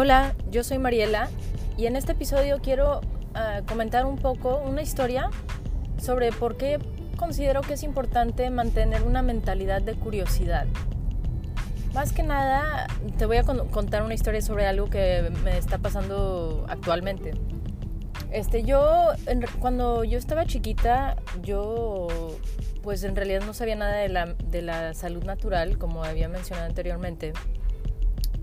[0.00, 1.28] Hola, yo soy Mariela
[1.76, 5.28] y en este episodio quiero uh, comentar un poco una historia
[6.00, 6.78] sobre por qué
[7.16, 10.68] considero que es importante mantener una mentalidad de curiosidad.
[11.94, 12.86] Más que nada,
[13.18, 17.32] te voy a contar una historia sobre algo que me está pasando actualmente.
[18.30, 22.06] Este, yo, en, cuando yo estaba chiquita, yo,
[22.84, 26.68] pues en realidad no sabía nada de la, de la salud natural, como había mencionado
[26.68, 27.32] anteriormente.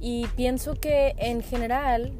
[0.00, 2.12] Y pienso que en general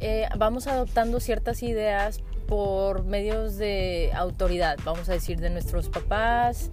[0.00, 6.70] eh, vamos adoptando ciertas ideas por medios de autoridad, vamos a decir, de nuestros papás,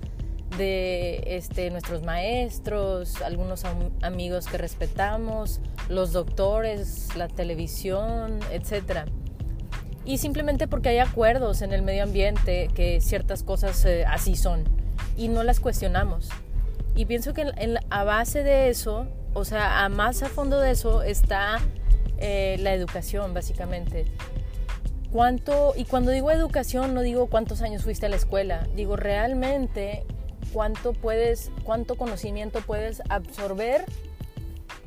[0.57, 9.07] de este, nuestros maestros, algunos am amigos que respetamos, los doctores, la televisión, etc.
[10.03, 14.65] Y simplemente porque hay acuerdos en el medio ambiente que ciertas cosas eh, así son
[15.15, 16.29] y no las cuestionamos.
[16.95, 17.45] Y pienso que
[17.89, 21.59] a base de eso o sea, a más a fondo de eso está
[22.17, 24.05] eh, la educación, básicamente.
[25.11, 30.05] ¿Cuánto, y cuando digo educación, no digo cuántos años fuiste a la escuela, digo realmente
[30.53, 33.85] cuánto puedes, cuánto conocimiento puedes absorber,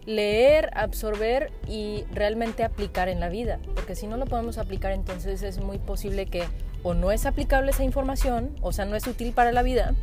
[0.06, 3.58] leer, absorber y realmente aplicar en la vida.
[3.74, 6.44] Porque si no lo podemos aplicar, entonces es muy posible que
[6.82, 9.94] o no es aplicable esa información, o sea, no es útil para la vida,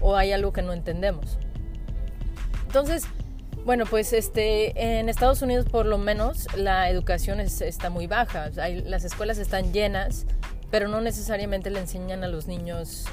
[0.00, 1.38] o hay algo que no entendemos.
[2.66, 3.04] Entonces,
[3.64, 8.50] bueno, pues este, en Estados Unidos por lo menos la educación está muy baja.
[8.84, 10.26] las escuelas están llenas,
[10.70, 13.04] pero no necesariamente le enseñan a los niños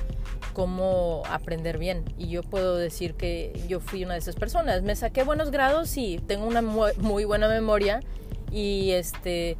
[0.53, 2.03] cómo aprender bien.
[2.18, 4.81] Y yo puedo decir que yo fui una de esas personas.
[4.81, 8.00] Me saqué buenos grados y tengo una muy buena memoria
[8.52, 9.58] y este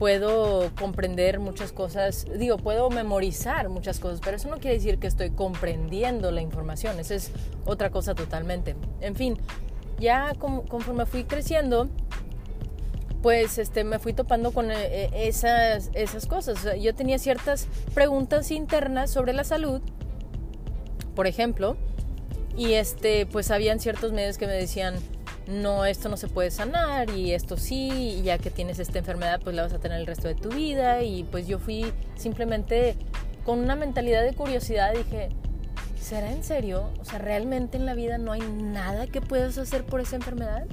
[0.00, 5.06] puedo comprender muchas cosas, digo, puedo memorizar muchas cosas, pero eso no quiere decir que
[5.06, 7.30] estoy comprendiendo la información, esa es
[7.66, 8.76] otra cosa totalmente.
[9.02, 9.36] En fin,
[10.00, 11.88] ya conforme fui creciendo,
[13.22, 16.66] pues este, me fui topando con eh, esas, esas cosas.
[16.80, 19.80] yo tenía ciertas preguntas internas sobre la salud,
[21.14, 21.76] por ejemplo,
[22.56, 24.96] y este, pues habían ciertos medios que me decían,
[25.46, 29.40] no, esto no se puede sanar y esto sí, y ya que tienes esta enfermedad,
[29.42, 31.02] pues la vas a tener el resto de tu vida.
[31.02, 32.96] Y pues yo fui simplemente
[33.44, 35.30] con una mentalidad de curiosidad, dije,
[36.00, 36.90] ¿será en serio?
[37.00, 40.66] O sea, ¿realmente en la vida no hay nada que puedas hacer por esa enfermedad?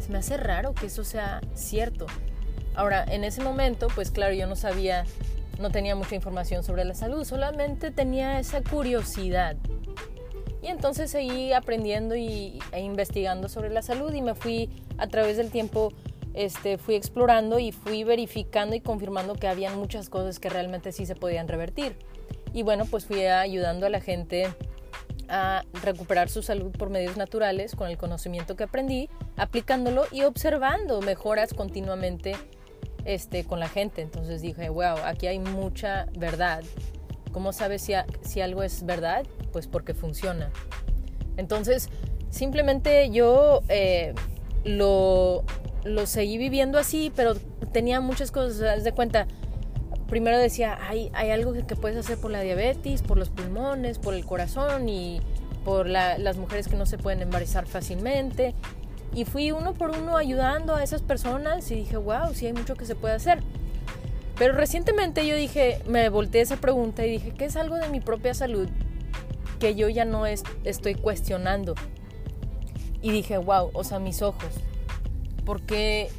[0.00, 2.06] Se me hace raro que eso sea cierto.
[2.74, 5.04] Ahora, en ese momento, pues claro, yo no sabía,
[5.60, 9.56] no tenía mucha información sobre la salud, solamente tenía esa curiosidad.
[10.62, 15.36] Y entonces seguí aprendiendo y, e investigando sobre la salud y me fui a través
[15.36, 15.92] del tiempo,
[16.34, 21.04] este, fui explorando y fui verificando y confirmando que había muchas cosas que realmente sí
[21.04, 21.96] se podían revertir.
[22.52, 24.48] Y bueno, pues fui ayudando a la gente
[25.28, 31.00] a recuperar su salud por medios naturales con el conocimiento que aprendí, aplicándolo y observando
[31.00, 32.36] mejoras continuamente
[33.04, 34.02] este, con la gente.
[34.02, 36.62] Entonces dije, wow, aquí hay mucha verdad.
[37.32, 39.24] ¿Cómo sabes si, si algo es verdad?
[39.52, 40.50] Pues porque funciona.
[41.36, 41.88] Entonces,
[42.28, 44.14] simplemente yo eh,
[44.64, 45.44] lo,
[45.84, 47.34] lo seguí viviendo así, pero
[47.72, 49.26] tenía muchas cosas, de cuenta,
[50.12, 54.26] primero decía, hay, algo que, puedes hacer por la diabetes, por los pulmones, por el
[54.26, 55.22] corazón y
[55.64, 58.54] por las mujeres que no se pueden embarazar fácilmente.
[59.14, 62.74] Y fui uno por uno ayudando a esas personas y dije, wow, sí hay mucho
[62.74, 63.38] que se puede hacer.
[64.36, 68.00] Pero recientemente yo dije, me volteé esa pregunta y dije, ¿qué es algo de mi
[68.00, 68.68] propia salud
[69.60, 71.74] que yo ya no estoy cuestionando?
[73.00, 74.50] Y dije, wow, o sea, mis ojos.
[75.46, 76.10] Porque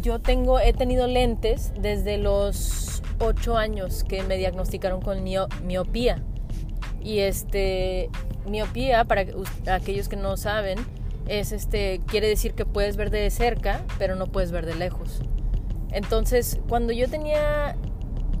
[0.00, 6.22] yo tengo, he tenido lentes desde los ocho años que me diagnosticaron con miopía.
[7.02, 8.10] Y este,
[8.46, 9.24] miopía, para
[9.70, 10.78] aquellos que no saben,
[11.28, 15.20] es este, quiere decir que puedes ver de cerca, pero no puedes ver de lejos.
[15.90, 17.76] Entonces, cuando yo tenía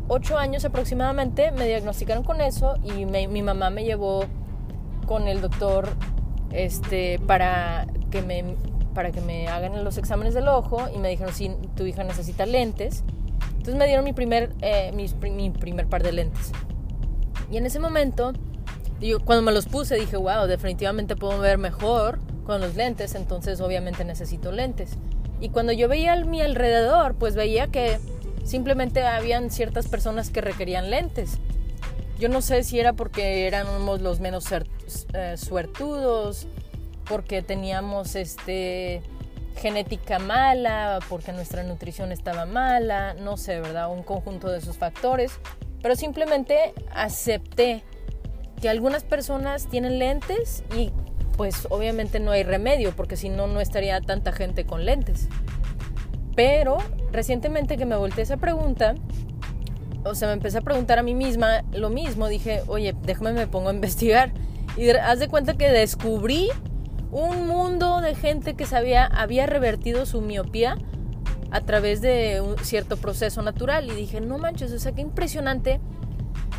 [0.08, 4.24] ocho años aproximadamente, me diagnosticaron con eso y mi mamá me llevó
[5.06, 5.88] con el doctor
[6.50, 8.56] este, para, que me,
[8.94, 12.46] para que me hagan los exámenes del ojo y me dijeron, si tu hija necesita
[12.46, 13.04] lentes
[13.64, 16.52] entonces me dieron mi primer, eh, mi, primer par de lentes.
[17.50, 18.34] Y en ese momento,
[19.00, 23.62] yo, cuando me los puse, dije, wow, definitivamente puedo ver mejor con los lentes, entonces
[23.62, 24.98] obviamente necesito lentes.
[25.40, 27.98] Y cuando yo veía a mi alrededor, pues veía que
[28.44, 31.38] simplemente habían ciertas personas que requerían lentes.
[32.18, 34.44] Yo no sé si era porque éramos los menos
[35.14, 36.48] eh, suertudos,
[37.08, 39.02] porque teníamos este
[39.56, 43.90] genética mala, porque nuestra nutrición estaba mala, no sé, ¿verdad?
[43.90, 45.38] Un conjunto de esos factores,
[45.80, 47.84] pero simplemente acepté
[48.60, 50.92] que algunas personas tienen lentes y
[51.36, 55.28] pues obviamente no hay remedio, porque si no, no estaría tanta gente con lentes.
[56.36, 56.78] Pero
[57.12, 58.94] recientemente que me volteé esa pregunta,
[60.04, 62.28] o sea, me empecé a preguntar a mí misma lo mismo.
[62.28, 64.32] Dije, oye, déjame me pongo a investigar.
[64.76, 66.50] Y haz de cuenta que descubrí
[67.14, 70.76] un mundo de gente que sabía, había revertido su miopía
[71.52, 73.88] a través de un cierto proceso natural.
[73.88, 75.80] Y dije, no manches, o sea, qué impresionante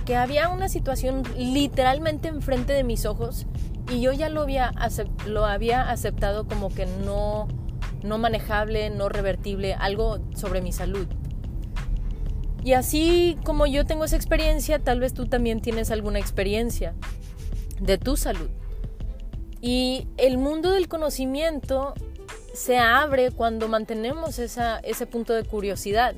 [0.05, 3.47] que había una situación literalmente enfrente de mis ojos
[3.91, 4.71] y yo ya lo había,
[5.27, 7.49] lo había aceptado como que no,
[8.01, 11.07] no manejable, no revertible, algo sobre mi salud.
[12.63, 16.95] Y así como yo tengo esa experiencia, tal vez tú también tienes alguna experiencia
[17.81, 18.49] de tu salud.
[19.65, 21.95] Y el mundo del conocimiento
[22.53, 26.13] se abre cuando mantenemos ese punto de curiosidad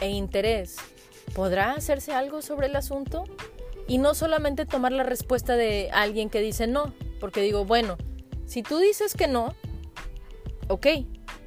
[0.00, 0.76] e interés.
[1.34, 3.24] ¿Podrá hacerse algo sobre el asunto?
[3.88, 7.98] Y no solamente tomar la respuesta de alguien que dice no, porque digo, bueno,
[8.46, 9.54] si tú dices que no,
[10.68, 10.86] ok,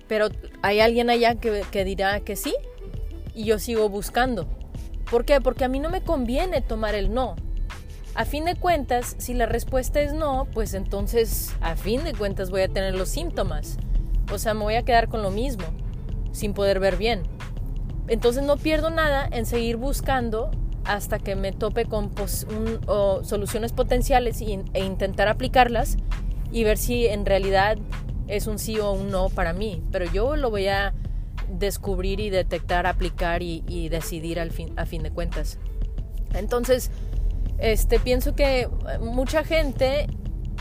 [0.08, 0.28] pero
[0.62, 2.54] hay alguien allá que, que dirá que sí
[3.34, 4.48] y yo sigo buscando.
[5.10, 5.42] ¿Por qué?
[5.42, 7.36] Porque a mí no me conviene tomar el no.
[8.14, 12.50] A fin de cuentas, si la respuesta es no, pues entonces a fin de cuentas
[12.50, 13.78] voy a tener los síntomas.
[14.32, 15.64] O sea, me voy a quedar con lo mismo,
[16.32, 17.24] sin poder ver bien.
[18.08, 20.52] Entonces no pierdo nada en seguir buscando
[20.84, 22.12] hasta que me tope con
[23.24, 25.98] soluciones potenciales e intentar aplicarlas
[26.52, 27.78] y ver si en realidad
[28.28, 29.82] es un sí o un no para mí.
[29.92, 30.94] Pero yo lo voy a
[31.50, 35.60] descubrir y detectar, aplicar y, decidir al fin, a fin de cuentas.
[36.34, 36.92] Entonces,
[37.62, 38.68] este, pienso que
[39.00, 40.08] mucha gente,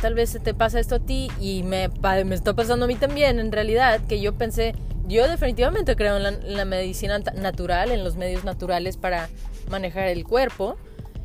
[0.00, 3.38] tal vez te pasa esto a ti y me, me está pasando a mí también,
[3.41, 4.75] en realidad, que yo pensé,
[5.08, 9.29] yo definitivamente creo en la, medicina natural, en los medios naturales para
[9.69, 10.76] manejar el cuerpo.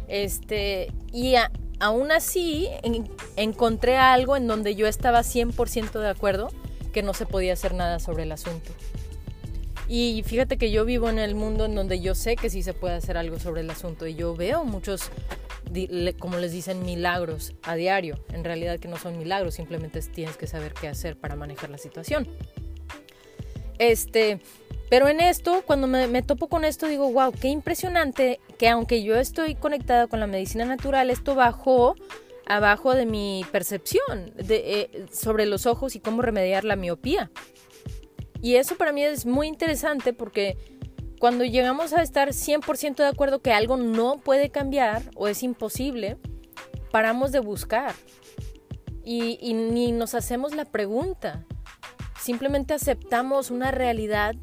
[0.07, 1.35] Este, y
[1.79, 2.69] aún así
[3.35, 6.49] encontré algo en donde yo estaba 100% de acuerdo
[6.93, 8.71] que no se podía hacer nada sobre el asunto.
[9.87, 12.73] Y fíjate que yo vivo en el mundo en donde yo sé que sí se
[12.73, 15.11] puede hacer algo sobre el asunto y yo veo muchos,
[16.19, 18.19] como les dicen, milagros a diario.
[18.31, 21.77] En realidad que no son milagros, simplemente tienes que saber qué hacer para manejar la
[21.77, 22.27] situación.
[23.77, 24.39] Este,
[24.89, 29.15] pero en esto, cuando me, topo con esto, digo, wow, qué impresionante que aunque yo
[29.15, 31.95] estoy conectada con la medicina natural, esto bajó
[32.45, 37.31] abajo de mi percepción de, eh, sobre los ojos y cómo remediar la miopía.
[38.41, 40.57] Y eso para mí es muy interesante porque
[41.19, 46.17] cuando llegamos a estar 100% de acuerdo que algo no puede cambiar o es imposible,
[46.91, 47.93] paramos de buscar
[49.03, 51.45] y ni nos hacemos la pregunta
[52.25, 54.33] simplemente aceptamos una realidad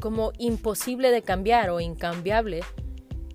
[0.00, 2.60] como imposible de cambiar o incambiable.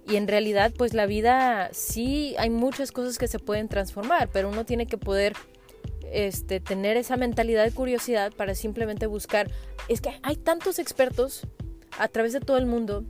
[0.08, 4.50] Y en realidad, pues la vida sí hay muchas cosas que se pueden transformar, pero
[4.50, 5.34] uno tiene que poder
[6.12, 9.52] este, tener esa mentalidad de curiosidad para simplemente buscar.
[9.88, 11.46] Es que hay tantos expertos
[11.98, 13.06] a través de todo el mundo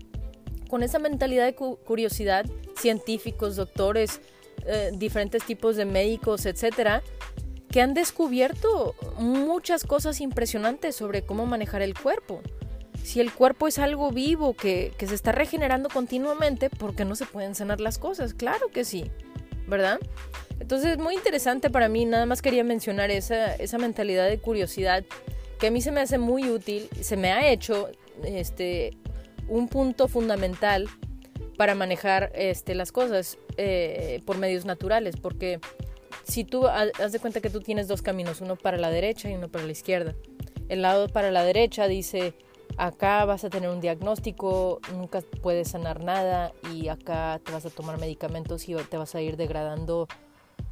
[0.70, 2.46] con esa mentalidad de curiosidad,
[2.76, 4.22] científicos, doctores,
[4.66, 7.04] eh, diferentes tipos de médicos, etcétera,
[7.70, 12.42] que han descubierto muchas cosas impresionantes sobre cómo manejar el cuerpo.
[13.04, 17.26] Si el cuerpo es algo vivo que, se está regenerando continuamente, ¿por qué no se
[17.26, 18.34] pueden sanar las cosas?
[18.34, 19.12] Claro que sí,
[19.68, 20.00] ¿verdad?
[20.60, 25.04] Entonces, es muy interesante para mí, nada más quería mencionar esa, esa mentalidad de curiosidad
[25.60, 27.90] que a mí se me hace muy útil, se me ha hecho
[28.24, 28.92] este,
[29.48, 30.88] un punto fundamental
[31.58, 35.60] para manejar este, las cosas eh, por medios naturales, porque
[36.24, 39.34] si tú haz de cuenta que tú tienes dos caminos, uno para la derecha y
[39.34, 40.16] uno para la izquierda.
[40.70, 42.34] El lado para la derecha dice,
[42.78, 47.70] acá vas a tener un diagnóstico, nunca puedes sanar nada y acá te vas a
[47.70, 50.08] tomar medicamentos y te vas a ir degradando,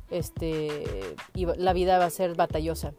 [0.09, 2.93] este, y la vida va a ser batallosa.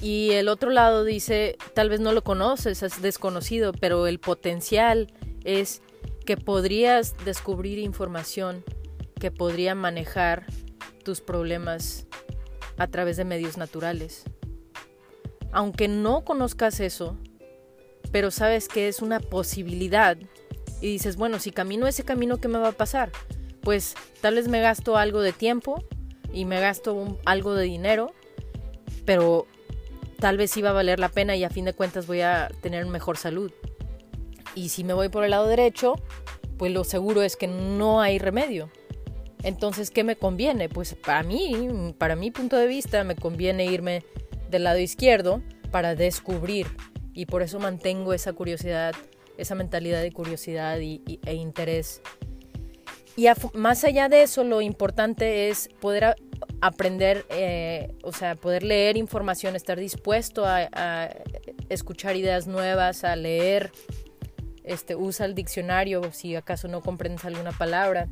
[0.00, 5.12] Y el otro lado dice, tal vez no lo conoces, es desconocido, pero el potencial
[5.44, 5.82] es
[6.26, 8.64] que podrías descubrir información
[9.18, 10.46] que podría manejar
[11.02, 12.06] tus problemas
[12.76, 14.24] a través de medios naturales.
[15.52, 17.16] Aunque no conozcas eso,
[18.12, 20.18] pero sabes que es una posibilidad
[20.80, 23.10] y dices, bueno, si camino ese camino, ¿qué me va a pasar?
[23.62, 25.82] Pues tal vez me gasto algo de tiempo
[26.32, 28.12] y me gasto algo de dinero,
[29.06, 29.46] pero
[30.18, 32.50] tal vez sí va a valer la pena y a fin de cuentas voy a
[32.60, 33.52] tener mejor salud.
[34.54, 35.94] Y si me voy por el lado derecho,
[36.56, 38.70] pues lo seguro es que no hay remedio.
[39.42, 40.68] Entonces, ¿qué me conviene?
[40.68, 44.02] Pues para mí, para mi punto de vista, me conviene irme
[44.50, 46.66] del lado izquierdo para descubrir
[47.12, 48.94] y por eso mantengo esa curiosidad,
[49.38, 52.02] esa mentalidad de curiosidad y, e interés.
[53.16, 56.16] Y más allá de eso, lo importante es poder
[56.66, 61.10] aprender, eh, o sea, poder leer información, estar dispuesto a,
[61.68, 63.72] escuchar ideas nuevas, a leer,
[64.64, 68.08] este, usa el diccionario si acaso no comprendes alguna palabra,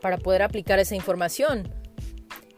[0.00, 1.72] para poder aplicar esa información.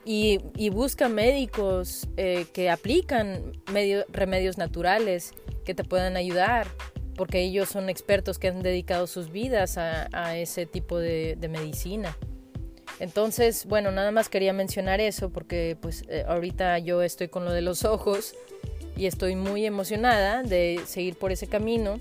[0.04, 5.32] Y, y busca médicos eh, que aplican medio, remedios naturales
[5.64, 6.66] que te puedan ayudar,
[7.16, 12.16] porque ellos son expertos que han dedicado sus vidas a, ese tipo de medicina.
[13.00, 17.52] Entonces, bueno, nada más quería mencionar eso porque pues eh, ahorita yo estoy con lo
[17.52, 18.34] de los ojos
[18.94, 22.00] y estoy muy emocionada de seguir por ese camino,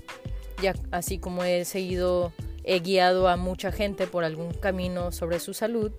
[0.62, 5.54] ya así como he seguido, he guiado a mucha gente por algún camino sobre su
[5.54, 5.90] salud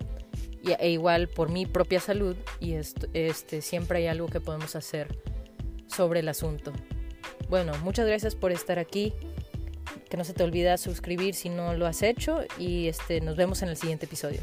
[0.62, 5.08] y, e igual por mi propia salud y este, siempre hay algo que podemos hacer
[5.88, 6.72] sobre el asunto.
[7.48, 9.12] Bueno, muchas gracias por estar aquí.
[10.08, 13.62] Que no se te olvide suscribir si no lo has hecho y este, nos vemos
[13.62, 14.40] en el siguiente episodio.